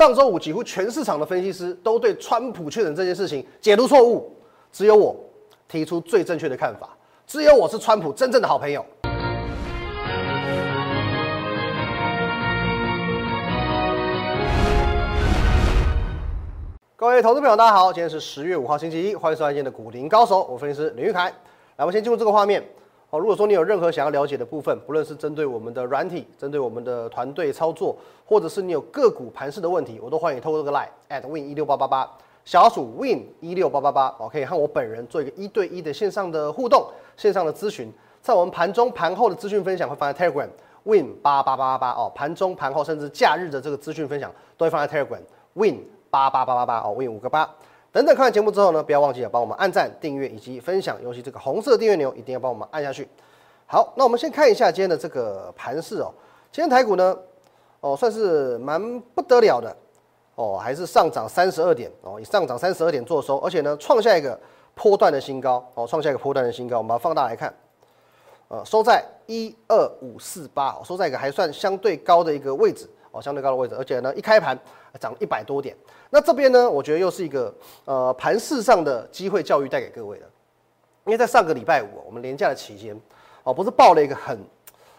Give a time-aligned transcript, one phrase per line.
[0.00, 4.34] 上周五几乎全市场的分析师都对川普确诊这件事情解读错误，
[4.72, 5.14] 只有我
[5.68, 6.88] 提出最正确的看法，
[7.26, 8.82] 只有我是川普真正的好朋友。
[16.96, 21.24] 各位投资朋友，大家好，今天是十月五号星期一，欢迎收看今天的股林高手，我分析师林玉凯。
[21.76, 22.64] 来，我们先进入这个画面。
[23.10, 32.08] 哦，如果说你有任何想要了解的部分，不论是针对我们的软体，针对我们的团队操作，或者是你有个股盘势的问题，我都欢迎透过这个 line at win 一六八八八，
[32.44, 37.92] 小鼠 win 一六八八八，哦，可以和我本人做一个一对一的线上的互动，线上的咨询，
[38.22, 40.48] 在我们盘中盘后的资讯分享会放在 Telegram
[40.84, 45.20] win 八八八八八哦，盘中盘后甚至假日的这个资讯分享都会放在 Telegram
[45.54, 45.78] win。
[46.12, 47.48] 八八八八八哦，win 五个八，
[47.92, 53.08] 等等看完节目之后呢，不要忘记了帮我们按赞、订阅以及分享，尤其这个红色订阅钮一定要帮我们按下去。
[53.66, 56.12] 好，那我们先看一下今天的这个盘势哦。
[56.52, 57.16] 今天台股呢，
[57.80, 59.76] 哦算是蛮不得了的
[60.36, 64.38] 哦，还是上涨三十二点哦，以上涨三十二点做收，而且呢创下一个
[64.74, 66.78] 波段的新高哦，创下一个波段的新高。
[66.78, 67.52] 我们把它放大来看，
[68.46, 74.58] 呃，收在一二五四八，收在一个还算相对高的一个位置哦，相对高的位置，而且呢一开盘
[74.98, 75.76] 涨一百多点。
[76.10, 80.26] 那这边呢，我觉得又是一个呃盘市上的机会教育带给各位的，
[81.04, 83.00] 因为在上个礼拜五我们连假的期间，
[83.42, 84.38] 哦，不是报了一个很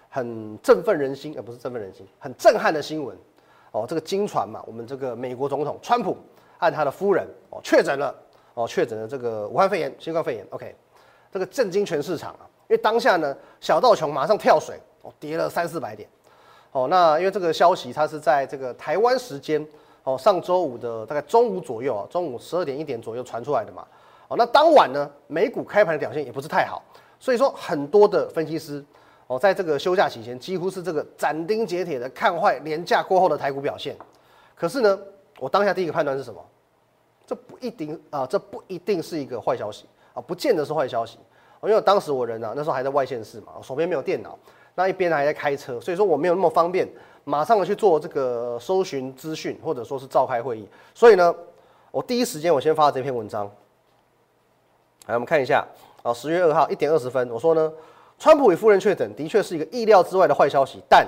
[0.09, 3.15] 很振奋人心，而不是振奋人心，很震撼的新闻，
[3.71, 6.17] 哦，这个金传嘛，我们这个美国总统川普
[6.57, 8.15] 和他的夫人哦确诊了，
[8.53, 10.75] 哦确诊了这个武汉肺炎，新冠肺炎，OK，
[11.31, 16.07] 这个震惊全市场啊，因为当下呢小道琼马上跳水，哦跌了三四百点，
[16.71, 19.65] 哦，那因为这个消息它是在这个台湾时间。
[20.03, 23.85] 哦，上周五的大概中午左右啊，中午十二点一点左右传出来的嘛。
[24.27, 26.81] 哦，那当晚呢，美股开盘的表现也不是太好，
[27.19, 28.83] 所以说很多的分析师
[29.27, 33.95] 哦，在这个休假期间，几乎是这个斩钉截铁的看坏廉价过后的台股表现。
[34.55, 34.99] 可是呢，
[35.37, 36.43] 我当下第一个判断是什么？
[37.27, 41.19] 这不一定啊，这不一定是一个坏消息啊，不见得是坏消息。
[41.61, 44.35] 因为当时我人啊，那时候还在外县市嘛，手边没有电脑，
[44.81, 46.87] 那一边还在开车，所以说我没有那么方便。
[47.23, 50.67] 马上的去做这个搜寻资讯，或者说是召开会议。
[50.95, 51.33] 所以呢，
[51.91, 53.45] 我第一时间我先发了这篇文章。
[55.05, 55.63] 来，我们看一下
[56.01, 57.71] 啊，十月二号一点二十分，我说呢，
[58.17, 61.07] 川普与夫人确诊的确是一个意料之外的坏消息，但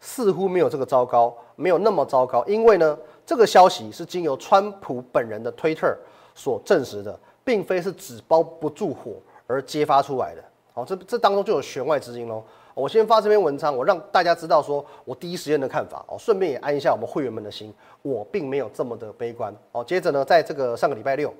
[0.00, 5.96] 似乎没有这个糟糕，没有那么糟糕，因为呢，这个消息是经由川普本人的推特
[6.34, 9.12] 所证实的，并非是纸包不住火
[9.46, 10.44] 而揭发出来的。
[10.74, 12.44] 好，这这当中就有弦外之音喽。
[12.74, 19.84] 我先发这篇文章，我让大家知道说我第一时间的看法哦，顺便也安一下我们会员们的心，我并没有这么的悲观哦。
[19.84, 21.32] 接着呢，在这个上个礼拜六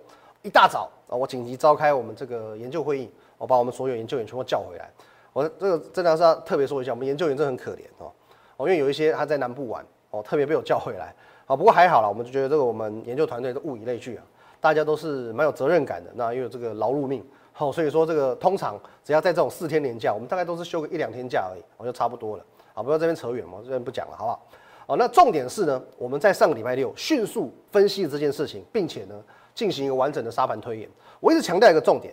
[0.43, 4.89] 一大早啊，我紧急召开我们这个研究会议，我把我们所有研究员全部叫回来。
[5.33, 8.13] 我这个真的是要特别说一下，我们研究员真的很可怜哦
[8.57, 11.13] 哦，因为有一些他在南部玩哦，特别被我叫回来
[11.47, 11.57] 啊。
[11.57, 14.23] 不过还好啦，我们就觉得这个我们研究团队都物以类聚啊，
[14.61, 17.27] 大家都是蛮有责任感的，那又有这个劳碌命。
[17.57, 22.45] 好，所以说这个通常只要在这种四天年假，我们大概都是休个一两天假而已，我就差不多了。
[22.75, 24.47] 好，不要这边扯远嘛，这边不讲了，好不好？
[24.89, 29.15] 哦，那重点是呢，我们在上个礼拜六迅速分析这件事情，并且呢
[29.55, 30.91] 进行一个完整的沙盘推演。
[31.21, 32.13] 我一直强调一个重点，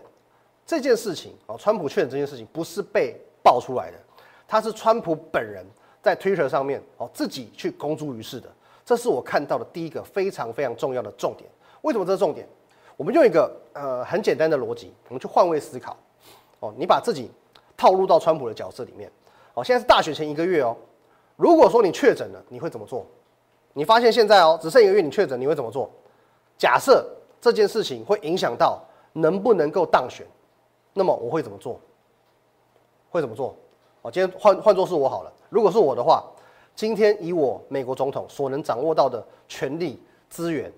[0.63, 3.97] 这件事情啊，川普确诊这件事情不是被爆出来的，
[4.47, 5.65] 他是川普本人
[6.03, 8.47] 在 Twitter 上面哦自己去公诸于世的，
[8.85, 11.49] 这是我看到的第一个非常非常重要的重点。
[11.81, 12.47] 为什么这是重点？
[12.97, 15.97] 我们用一个呃很简单的逻辑，我们去换位思考，
[16.59, 17.31] 哦，你把自己
[17.75, 19.11] 套入到川普的角色里面，
[19.53, 20.75] 哦，现在是大选前一个月哦，
[21.35, 23.05] 如果说你确诊了，你会怎么做？
[23.73, 25.89] 你发现现在哦只剩一个月你确诊，你会怎么做？
[26.57, 27.09] 假设
[27.39, 28.79] 这件事情会影响到
[29.13, 30.27] 能不能够当选，
[30.93, 31.79] 那么我会怎么做？
[33.09, 33.55] 会怎么做？
[34.03, 36.23] 哦，今天换换做是我好了，如果是我的话，
[36.75, 40.71] 今天以我美国总统所能掌握到的权力资源，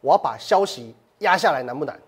[0.00, 0.94] 我要把消息。
[1.18, 1.98] 压下来难不难？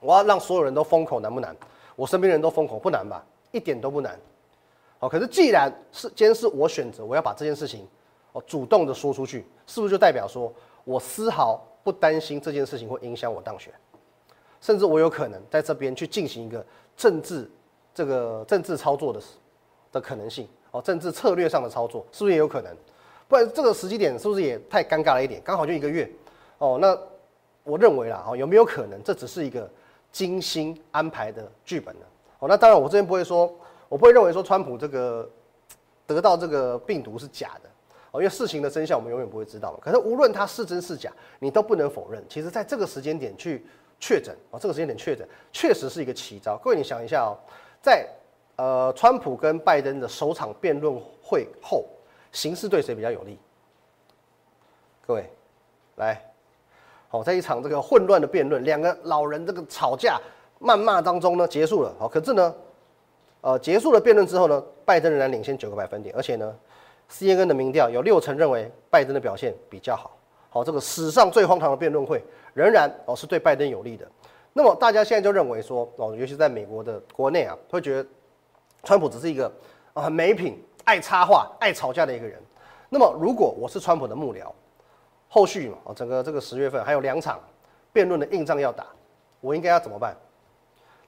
[0.00, 1.56] 我要让所有人都封口难不难？
[1.94, 3.24] 我身边人都封口不难吧？
[3.52, 4.18] 一点都不难。
[4.98, 7.86] 好，可是既然是今天是我选择，我要把这件事情
[8.32, 10.52] 哦主动的说出去，是不是就代表说
[10.84, 13.72] 我丝毫不担心这件事情会影响我当选？
[14.60, 16.64] 甚至我有可能在这边去进行一个
[16.96, 17.48] 政治
[17.94, 19.20] 这个政治操作的
[19.92, 22.74] 的可能性哦，政治策略上的操作是不是也有可能？
[23.28, 25.40] 不然这个时机点是不是也太尴尬了一点？
[25.44, 26.10] 刚好就一个月
[26.58, 26.98] 哦，那。
[27.64, 29.70] 我认为啦，哦，有没有可能这只是一个
[30.10, 32.06] 精心安排的剧本呢？
[32.38, 33.54] 哦，那当然，我这边不会说，
[33.88, 35.28] 我不会认为说川普这个
[36.06, 37.70] 得到这个病毒是假的，
[38.10, 39.78] 哦，因为事情的真相我们永远不会知道嘛。
[39.80, 43.64] 可是无论它是真是假，你都不能否认，其实在这个时间点去
[44.00, 46.58] 确诊，哦，这个时间点确诊确实是一个奇招。
[46.62, 47.38] 各位，你想一下哦，
[47.80, 48.08] 在
[48.56, 51.86] 呃，川普跟拜登的首场辩论会后，
[52.32, 53.38] 形势对谁比较有利？
[55.06, 55.30] 各位，
[55.96, 56.22] 来，
[57.12, 60.18] 好，在一场这个混乱的辩论，两个老人这个吵架、
[60.58, 61.94] 谩骂当中呢，结束了。
[61.98, 62.54] 好，可是呢，
[63.42, 66.56] 呃，结束了辩论之后呢，拜登仍然领先九个百分点，而且呢
[67.10, 70.16] ，CNN 的民调有六成认为拜登的表现比较好。
[70.48, 72.24] 好，这个史上最荒唐的辩论会
[72.54, 74.08] 仍然哦是对拜登有利的。
[74.54, 78.08] 那么大家现在就认为说哦，尤其在美国的国内啊，会觉得
[78.84, 79.52] 川普只是一个
[79.92, 82.40] 啊没品、爱插话、爱吵架的一个人。
[82.88, 84.50] 那么如果我是川普的幕僚，
[85.32, 87.40] 后续嘛哦整个这个十月份还有两场
[87.90, 88.84] 辩论的硬仗要打，
[89.40, 90.14] 我应该要怎么办？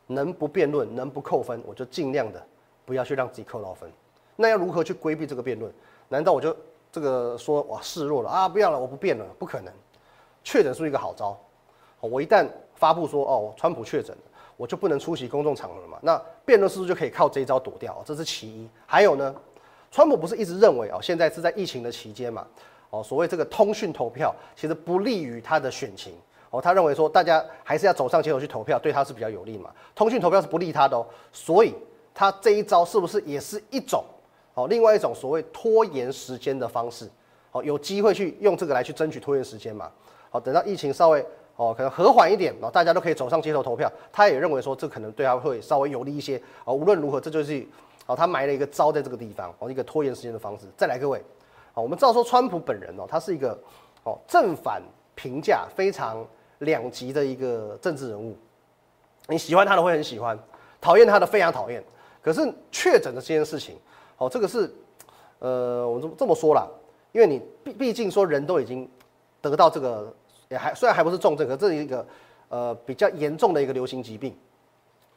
[0.07, 2.43] 能不辩论、能不扣分，我就尽量的
[2.87, 3.91] 不要去让自己扣到分。
[4.37, 5.71] 那要如何去规避这个辩论？
[6.09, 6.57] 难道我就？
[6.91, 9.75] 这个说哇示弱了啊，不要了，我不辩了，不可能。
[10.45, 11.37] 确诊是一个好招，
[11.99, 12.47] 我一旦
[12.77, 14.23] 发布说哦，川普确诊了，
[14.57, 15.99] 我就不能出席公众场合了嘛。
[16.01, 16.17] 那
[16.47, 18.01] 辩论是不是就可以靠这一招躲掉？
[18.07, 18.69] 这是其一。
[18.87, 19.35] 还有呢，
[19.91, 22.47] 川普不是一直认为哦，现在是在疫情的期间嘛，
[22.91, 26.13] 哦，所谓这个通讯投票其实不利于他的选情
[26.51, 29.71] 哦，他认为说大家还是要走上街头去投票，对他是比较有利嘛。
[29.95, 31.75] 通讯投票是不利他的哦，所以
[32.15, 34.05] 他这一招是不是也是一种？
[34.55, 37.11] 哦，另外一种所谓拖延时间的方式，
[37.51, 39.91] 哦，有机会去用这个来去争取拖延时间嘛？
[40.31, 41.27] 好，等到疫情稍微
[41.57, 46.41] 哦可能和缓一点，然后大家都可以走上街头投票，他也认为说这可能对他会稍微有利一些。
[46.65, 47.67] 哦，无论如何，这就是
[48.07, 50.67] 哦他埋了一个招在这个地方，哦一个拖延时间的方式。
[50.77, 51.21] 再来，各位，
[51.75, 53.59] 好，我们知道说川普本人哦，他是一个
[54.05, 54.81] 哦正反
[55.17, 56.25] 评价非常
[56.61, 58.37] 两极的一个政治人物，
[59.27, 60.39] 你喜欢他的会很喜欢，
[60.81, 61.83] 讨厌他的非常讨厌。
[62.23, 62.41] 可是
[62.71, 63.77] 确诊的这件事情。
[64.17, 64.73] 好，这个是，
[65.41, 66.65] 呃，我这么这么说啦，
[67.11, 68.89] 因为你毕毕竟说人都已经
[69.43, 70.15] 得到这个，
[70.49, 72.07] 也还虽然还不是重症，可这是一个
[72.49, 74.33] 呃比较严重的一个流行疾病，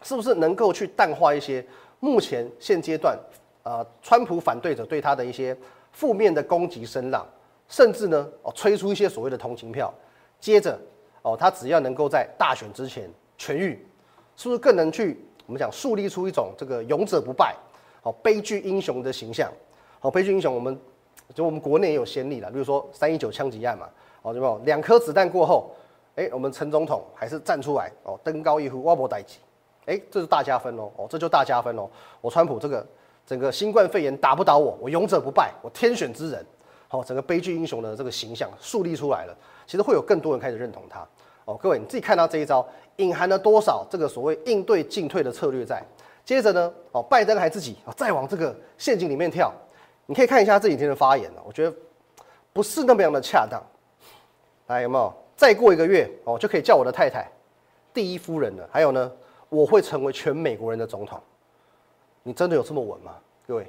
[0.02, 1.64] 是不是能够去淡化一些
[2.00, 3.16] 目前现阶段
[3.62, 5.56] 呃川普反对者对他的一些
[5.98, 7.26] 负面的攻击声浪，
[7.68, 9.92] 甚至呢哦吹出一些所谓的同情票，
[10.40, 10.80] 接着
[11.24, 13.84] 哦他只要能够在大选之前痊愈，
[14.36, 17.56] 是不是更能去我们讲树立出一种这个勇者不败？
[18.04, 19.52] 好，悲剧英雄的形象。
[20.00, 20.80] 好，悲剧英雄，我们
[21.34, 23.90] 就我们国内也有先例了，比如说三一九枪击案嘛。
[24.22, 25.72] 好，有没有两颗子弹过后，
[26.16, 29.40] 哎，我们陈总统还是站出来哦，登高一呼，哇博代级，
[29.88, 31.90] 哎，这是大加分哦，哦，这就大加分哦。
[32.22, 32.86] 我川普这个
[33.28, 36.44] 整个新冠肺炎打不倒我，我勇者不败，我天选之人。
[36.88, 41.06] 好，整个悲剧英雄的这个形象树立出来了，其实会有更多人开始认同他。
[41.44, 42.66] 哦，各位你自己看到这一招
[42.96, 45.84] 隐含了多少这个所谓应对进退的策略在？
[46.24, 49.52] 接着呢，哦，拜登还自己啊再往这个陷阱里面跳，
[50.06, 51.76] 你可以看一下这几天的发言了，我觉得
[52.54, 53.62] 不是那么样的恰当。
[54.68, 55.14] 来，有没有？
[55.36, 57.30] 再过一个月哦，就可以叫我的太太
[57.94, 58.68] 第一夫人了。
[58.72, 59.12] 还有呢，
[59.50, 61.22] 我会成为全美国人的总统。
[62.28, 63.16] 你真的有这么稳吗？
[63.48, 63.66] 各位，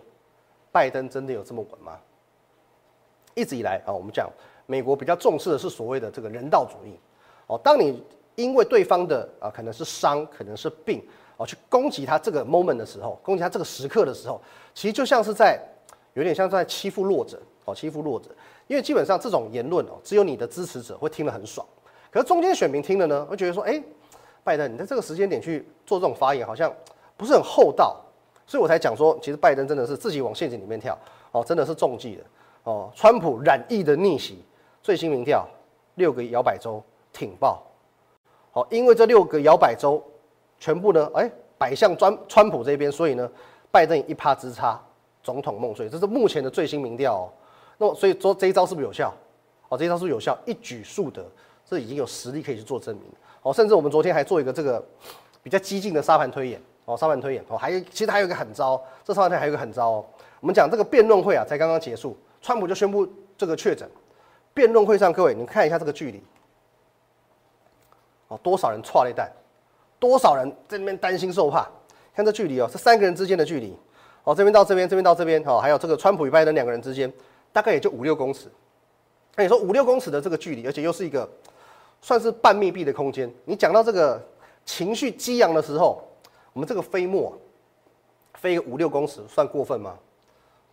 [0.73, 1.97] 拜登真的有这么稳吗？
[3.37, 4.29] 一直以来啊，我们讲
[4.67, 6.99] 美国比较重视的是所谓的这个人道主义。
[7.47, 8.03] 哦，当你
[8.35, 11.01] 因为对方的啊可能是伤，可能是病。
[11.37, 14.43] 哦，去攻击他这个 moment 的时候，攻击他这个时刻的时候，
[14.75, 15.57] 其实就像是在
[16.15, 18.29] 有点像在欺负弱者哦，欺负弱者。
[18.67, 21.65] 因为基本上这种言论哦，只有你的支持者会听得很爽，
[22.11, 23.81] 可是中间选民听了呢，会觉得说，哎，
[24.43, 26.75] 拜登你在这个时间点去做这种发言，好像
[27.17, 28.05] 不是很厚道，
[28.49, 30.99] 所以我才讲说，其实拜登真的是自己往陷阱里面跳
[31.31, 32.23] 哦，真的是中计的
[32.65, 32.91] 哦。
[32.97, 34.43] 川普染疫的逆袭，
[34.83, 35.47] 最新民调
[35.95, 37.63] 六个摇摆州挺爆，
[38.51, 40.03] 好，因为这六个摇摆州。
[40.61, 43.31] 全部呢，哎，摆向川川普这边，所以呢，
[43.71, 44.77] 拜登一趴之差，
[45.23, 47.31] 总统梦碎，这是目前的最新民调哦。
[47.77, 49.15] 那么，所以说这一招是不是有效？
[49.69, 51.25] 哦，这一招是是有效，一举数得，
[51.65, 53.05] 这已经有实力可以去做证明。
[53.43, 54.85] 哦，甚至我们昨天还做一个这个
[55.45, 56.61] 比较激进的沙盘推演。
[56.89, 60.07] 哦，沙盘推演，哦，还有其实还有一个狠招，这沙盘推还有一个狠招哦。
[60.41, 63.87] 我们讲这个辩论会啊，才刚刚结束，川普就宣布这个确诊。
[64.55, 66.23] 辩论会上，各位你看一下这个距离，
[68.29, 69.31] 哦，多少人错了一弹？
[69.99, 71.69] 多少人在那边担心受怕？
[72.15, 73.77] 看这距离哦，是三个人之间的距离。
[74.25, 77.13] 哦，这边到这边，这边到这边，哦，还有这个川普与拜登两个人之间，
[77.53, 78.51] 大概也就五六公尺。
[79.37, 81.29] 那你说五六公尺的这个距离，而且又是一个
[82.01, 84.19] 算是半密闭的空间，你讲到这个
[84.65, 86.03] 情绪激昂的时候，
[86.53, 87.37] 我们这个飞沫
[88.35, 89.99] 飞个五六公尺算过分吗？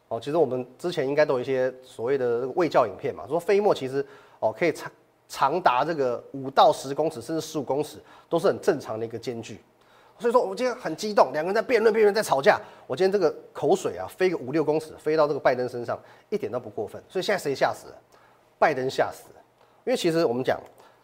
[0.08, 4.05] 哦，其实我们之前应该都有一些所谓的卫教影片嘛，说飞沫其实
[4.39, 4.91] 哦可以长。
[5.27, 7.98] 长达这个五到十公尺，甚至十五公尺，
[8.29, 9.60] 都是很正常的一个间距。
[10.20, 12.62] 所以说，我今天很激动，两个人在辩论，辩论在吵架。
[12.86, 17.01] 我今天这个口水啊，飞个五六公尺，飞到这个拜登身上，一点都不过分。
[17.10, 17.96] 所以现在谁吓死了？
[18.60, 19.41] 拜登吓死了。
[19.84, 20.62] 因为其实我们讲，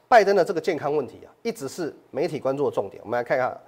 [0.08, 3.02] 拜登的这个健康问题啊，一直是媒体关注的重点。
[3.04, 3.60] 我们来看看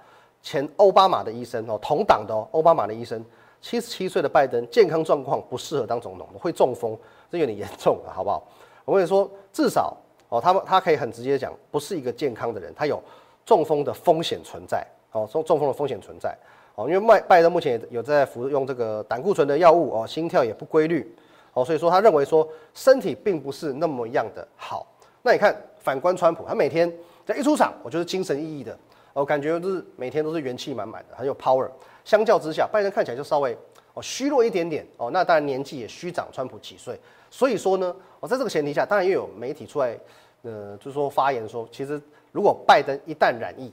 [0.44, 3.24] 前奥巴马的医生哦，同党的哦，巴马的医生，
[3.62, 6.96] 七十七岁的拜登健康状况不适合当总统，会中风，
[7.30, 8.46] 这有点严重了，好不好？
[8.84, 9.96] 我跟你说，至少
[10.28, 13.02] 哦，他们他可以很直接讲，不是一个健康的人，他有
[13.46, 16.36] 中风的风险存在，哦，中中风的风险存在，
[16.74, 21.10] 哦，因为拜拜登目前也有在服用这个胆固醇的药物，哦，心跳也不规律，
[21.54, 24.86] 哦，所以说他认为说身体并不是那么样的好。
[25.22, 26.92] 那你看，反观川普，他每天
[27.24, 28.78] 在一出场，我就是精神奕奕的，
[29.14, 31.68] 哦，感觉就是每天都是元气满满的，很有 power。
[32.04, 33.56] 相较之下，拜登看起来就稍微
[33.94, 36.98] 哦虚弱一点点，哦，那当然年纪也虚长川普几岁。
[37.30, 39.98] 所以说呢，我在这个前提下，当然又有媒体出来，
[40.42, 43.72] 呃，就是说发言说，其实如果拜登一旦染疫，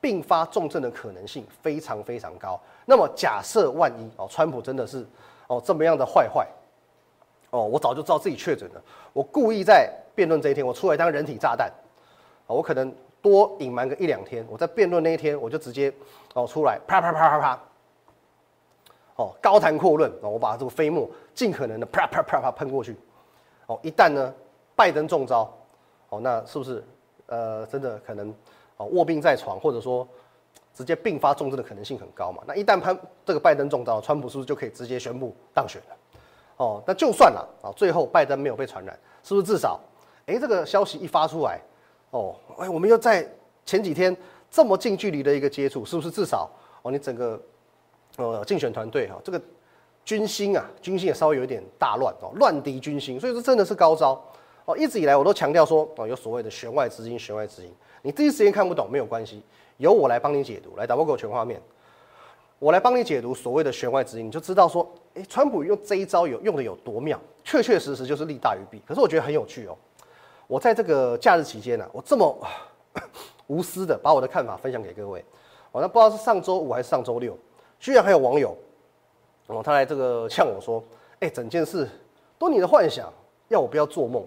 [0.00, 2.60] 并发重症的可能性非常非常高。
[2.84, 5.06] 那么假设万一哦，川普真的是
[5.46, 6.46] 哦这么样的坏坏，
[7.50, 11.72] 哦，我早就知道自己确诊了，我故意在辩论这一天，我出来当人体炸弹，
[12.46, 12.92] 我可能
[13.24, 15.90] 多隐瞒个一两天，我在辩论那一天我就直接
[16.34, 17.60] 哦出来啪啪啪啪啪。
[19.16, 22.94] 哦，高谈阔论哦，我把这个飞沫尽可能的啪啪啪啪喷过去。
[23.66, 24.34] 哦，一旦呢，
[24.76, 25.50] 拜登中招，
[26.10, 26.84] 哦，那是不是
[27.28, 28.28] 呃，真的可能
[28.76, 30.06] 哦卧病在床，或者说
[30.74, 32.42] 直接并发重症的可能性很高嘛？
[32.46, 35.96] 那一旦喷这个拜登中招，川普是不是就可以直接宣布当选了？
[36.58, 39.80] 哦，那就算了啊，最后拜登没有被传染，是不是至少
[40.26, 41.58] 哎这个消息一发出来，
[42.14, 43.28] 哦，哎我们又在
[43.66, 44.16] 前几天
[44.50, 46.48] 这么近距离的一个接触，是不是至少
[46.82, 47.40] 哦你整个。
[48.16, 49.42] 呃，竞选团队哈，这个
[50.04, 54.24] 军心啊，军心也稍微有一点大乱哦，乱敌军心，所以说真的是高招
[54.66, 54.78] 哦。
[54.78, 59.42] 一直以来我都强调说哦，有所谓的弦外之音，弦外之音，你第一时间看不懂没有关系，
[59.78, 60.76] 由我来帮你解读。
[60.76, 61.60] 来，打波给我全画面，
[62.60, 68.80] 我来帮你解读所谓的弦外之音，你就知道说，哎，川普用这一招有用的有多妙，确确实实就是利大于弊。
[68.86, 69.76] 可是我觉得很有趣哦，
[70.46, 72.46] 我在这个假日期间呢，我这么
[73.48, 75.24] 无私的把我的看法分享给各位，
[75.72, 77.36] 哦，那不知道是上周五还是上周六。
[77.80, 78.56] 居然还有网友，
[79.48, 80.82] 哦，他来这个呛我说
[81.20, 81.88] ：“哎，整件事
[82.38, 83.12] 都你的幻想，
[83.48, 84.26] 要我不要做梦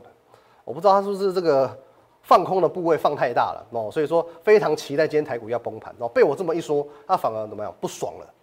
[0.63, 1.75] 我不知道他是不是这个
[2.21, 6.07] 放空的部位放太大了哦，所以说非常期待今天台股要崩盘哦。
[6.07, 8.33] 被我这么一说，他反而怎么样不爽了？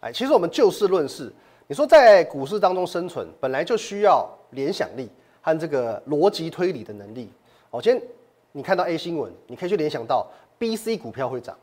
[0.00, 1.30] 哎，其实我们就事论事，
[1.66, 5.10] 你说在股市当中生存，本来就需要联想力
[5.44, 7.30] 和这个逻辑推理的能力
[7.68, 7.80] 哦。
[7.82, 8.02] 今天
[8.52, 10.26] 你看到 A 新闻，你可以去联想到
[10.58, 11.54] B、C 股票会涨。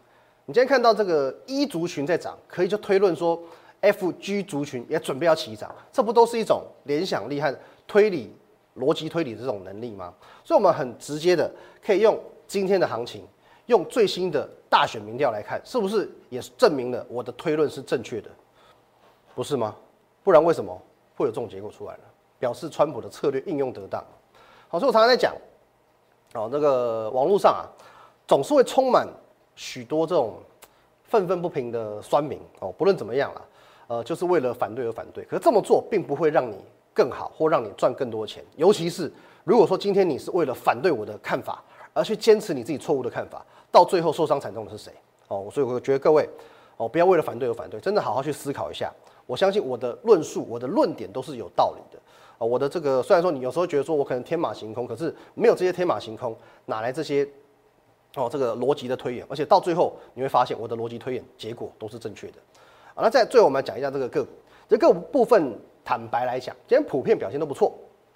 [0.45, 3.41] 你今天看到这个一族群在涨，可以就推论说
[3.79, 7.57] ，F、G 族群也准备要起涨，这不都是一种联想力和
[7.87, 8.31] 推理、
[8.77, 10.13] 逻辑推理的这种能力吗？
[10.43, 11.51] 所以，我们很直接的
[11.83, 13.25] 可以用今天的行情，
[13.65, 18.29] 用最新的大选民调来看，是不是也证明了我的推论是正确的？
[19.33, 19.75] 不是吗？
[20.23, 20.79] 不然为什么
[21.15, 22.03] 会有这种结果出来呢？
[22.41, 24.03] 表示川普的策略应用得当。
[24.67, 25.33] 好，所以我常常在讲，
[26.33, 27.63] 哦，那个网络上啊，
[28.27, 29.07] 总是会充满。
[29.53, 30.35] 许多这种
[31.03, 33.41] 愤愤不平的酸民哦，不论怎么样啦，
[33.87, 35.25] 呃，就是为了反对而反对。
[35.25, 36.55] 可是这么做并不会让你
[36.93, 38.43] 更好，或让你赚更多钱。
[38.55, 39.11] 尤其是
[39.43, 41.61] 如果说今天你是为了反对我的看法
[41.93, 44.91] 而去坚持你自己错误的看法，到最后受伤惨重的是谁？
[45.27, 46.27] 哦，所以我觉得各位
[46.77, 48.91] 哦，不要为了反对而反对，真的好好去思考一下。
[49.27, 52.00] 我相信我的论述、我的论点都是有道理的
[52.41, 52.45] 啊。
[52.45, 57.27] 我的这个虽然说你有时候觉得说我可能天马行空，可是没有这些天马行空，哪来这些？
[58.15, 62.33] 哦，这个逻辑的推演，而且到最后你会发现，我的逻辑推演结果都是正确的。
[62.93, 64.31] 啊，那在最后我们来讲一下这个个股，
[64.67, 67.73] 这个部分，坦白来讲，今天普遍表现都不错，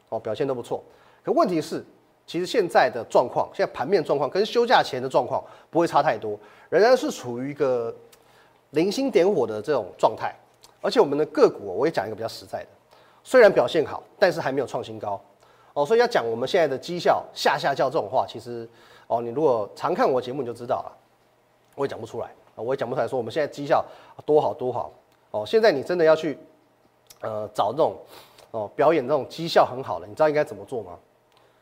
[0.10, 0.84] 哦，表现都不错。
[1.24, 1.82] 可问题是，
[2.28, 7.96] 其实现在的状况，现在盘面状况跟休假前的状况不会差太多，仍然是处于一个
[8.72, 10.36] 零星点火的这种状态。
[10.82, 12.68] 而且我们的个股，我也讲一个比较实在的，
[13.26, 15.20] 虽然表现好，但是还没有创新高。
[15.74, 18.70] 哦，所以要讲我们现在的绩效下下叫这种话，其实。
[19.08, 20.92] 哦，你如果常看我节目，你就知道了。
[21.76, 23.86] 我也讲不出来啊，我也讲不出来说我们现在绩效
[24.26, 24.92] 多好多好。
[25.30, 26.38] 哦，现在你真的要去
[27.22, 27.96] 呃找这种
[28.50, 30.98] 哦表演这种绩效很好的，你知道应该怎么做吗？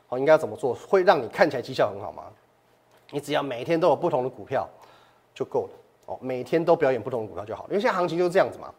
[0.08, 2.24] 哦，应该怎么做会让你看起来绩效很好吗？
[3.12, 4.66] 你只要每天都有不同的股票
[5.34, 5.72] 就够了。
[6.06, 8.74] 哦，每天都表演不同的股票就好，因为现在行情就是这样子嘛。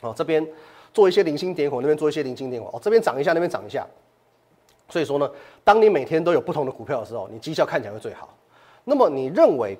[0.00, 0.46] 哦，这边
[0.92, 3.86] 做一些零星点火，那边做一些零星点火，哦，这边涨一下，那边涨一下。
[4.88, 5.30] 所以说呢，
[5.64, 8.36] 当你每天都有不同的股票的时候，你绩效看起来会最好。
[8.84, 9.78] 那么你认为，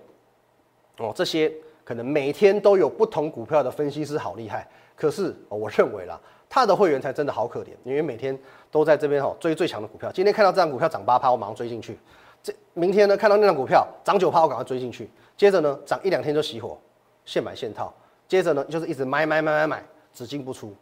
[0.98, 1.52] 哦，这些
[1.84, 4.66] 可能每天都有不同股票的分析师好厉害，
[4.96, 8.38] 可是我认为啦，他的会员才真的好可怜，因为每天
[8.70, 10.10] 都在这边哈追最强的股票。
[10.12, 11.98] 今天看到这张股票涨八趴，我马上追进去。
[12.42, 15.10] 这明天呢，看到那张股票涨九趴，我赶快追进去。
[15.36, 16.78] 接着呢，涨一两天就熄火，
[17.24, 17.92] 现买现套。
[18.26, 20.74] 接着呢，就是一直买买买买买，只进不出。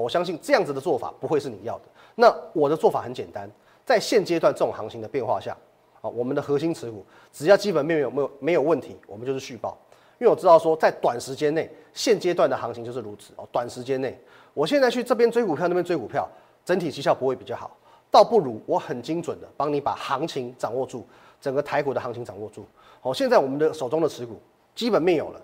[0.00, 1.84] 我相信这样子的做法不会是你要的。
[2.14, 3.50] 那我的做法很简单，
[3.84, 5.56] 在现阶段这种行情的变化下，
[6.00, 9.76] 啊，我们的核心持股只要基本面有没有没有问题，我们就是续报。
[10.18, 13.46] 因为我知道说，在短时间内，现阶段的行情就是如此哦。
[13.52, 14.18] 短时间内，
[14.54, 16.26] 我现在去这边追股票，那边追股票，
[16.64, 17.76] 整体绩效不会比较好。
[18.10, 21.06] 倒不如我很精准的帮你把行情掌握住，
[21.38, 22.64] 整个台股的行情掌握住。
[23.02, 24.40] 好，现在我们的手中的持股
[24.74, 25.42] 基本面有了，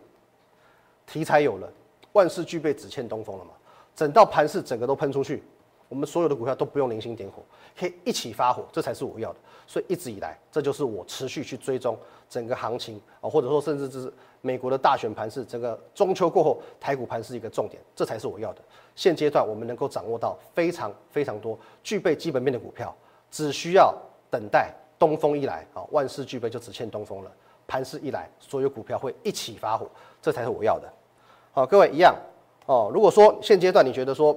[1.07, 1.71] 题材有了，
[2.13, 3.51] 万事俱备，只欠东风了嘛。
[3.95, 5.43] 整到盘势整个都喷出去，
[5.89, 7.43] 我们所有的股票都不用零星点火，
[7.79, 9.39] 可以一起发火，这才是我要的。
[9.67, 11.97] 所以一直以来，这就是我持续去追踪
[12.29, 18.63] 整个行情啊，或者说甚至是美国的大选盘势，整个中秋过后台股盘是一个重点，这才是我要的。
[18.97, 22.95] 现阶段我们能够掌握到非常非常多具备基本面的股票，
[23.31, 23.95] 只需要
[24.31, 27.31] 等待东风一来啊，万事俱备就只欠东风了。
[27.67, 29.89] 盘势一来，所有股票会一起发火，
[30.21, 30.93] 这才是我要的。
[31.53, 32.15] 好，各位一样
[32.67, 32.91] 哦。
[32.93, 34.37] 如果说现阶段你觉得说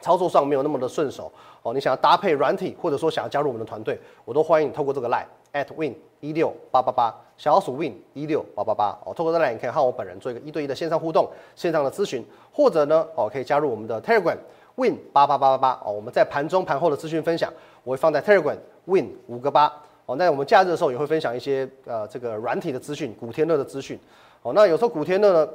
[0.00, 1.30] 操作上没有那么的顺手
[1.62, 14.36] 哦，你想要搭配软体，或者说想要加入我们的团队，我都欢迎你透过这个 line at win 一六八八八小老鼠 win 一六八八八哦，透过这 line 你可以和我本人做一个一对一的线上互动、线上的咨询，或者呢哦可以加入我们的 Telegram
[14.74, 17.52] win 八八八八八哦，我们在盘中盘后的资讯分享
[17.84, 18.56] 我会放在 Telegram
[18.86, 19.72] win 五个八。
[20.04, 23.96] 哦，那我们假日的时候也会分享一些呃这个软体的资讯，古天乐的资讯。
[24.42, 25.48] 哦，那有时候古天乐呢，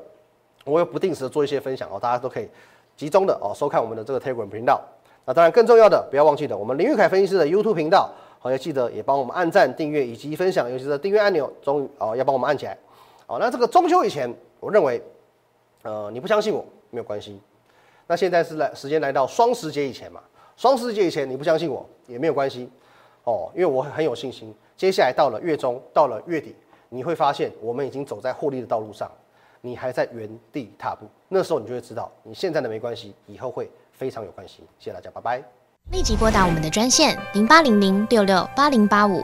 [0.67, 2.47] 我会不定时的做一些分享哦，大家都可以
[2.95, 4.81] 集中的哦收看我们的这个 Telegram 频道。
[5.25, 8.09] 那当然更重要的，不要忘记的，我们林玉凯分析师的 YouTube 频道，
[8.39, 12.77] 好要记得也帮我们按赞、订阅以及分享，尤其是订阅按钮，终于哦要帮我们按起来。
[13.25, 15.01] 哦，那这个中秋以前，我认为，
[15.83, 17.41] 呃你不相信我没有关系。
[18.07, 20.21] 那现在是来时间来到双十节以前嘛，
[20.55, 22.69] 双十节以前你不相信我也没有关系。
[23.25, 26.55] 哦，因为我很有信心，接下来到了月中，到了月底，
[26.87, 29.11] 你会发现我们已经走在获利的道路上，
[29.61, 34.63] 你还在原地踏步，那时候你就会知道，你现在的没关系，以后会非常有关系。
[34.79, 35.43] 谢谢大家，拜拜。
[35.91, 39.23] 立即拨打我们的专线零八零零六六八零八五